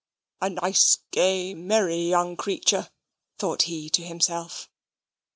"A 0.41 0.49
nice, 0.49 0.97
gay, 1.11 1.53
merry 1.53 2.09
young 2.09 2.35
creature," 2.35 2.89
thought 3.37 3.61
he 3.69 3.87
to 3.91 4.01
himself. 4.03 4.67